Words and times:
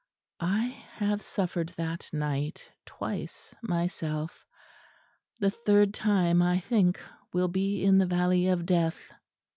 I 0.39 0.83
have 0.95 1.21
suffered 1.21 1.69
that 1.77 2.09
Night 2.11 2.71
twice 2.87 3.53
myself; 3.61 4.47
the 5.39 5.51
third 5.51 5.93
time 5.93 6.41
I 6.41 6.59
think, 6.59 6.99
will 7.33 7.49
be 7.49 7.83
in 7.85 7.99
the 7.99 8.07
valley 8.07 8.47
of 8.47 8.65
death." 8.65 9.13